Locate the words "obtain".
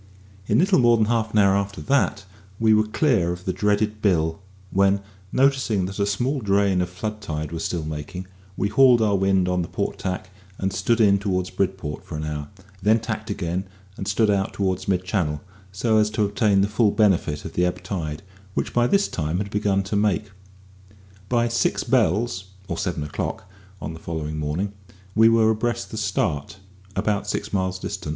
16.25-16.61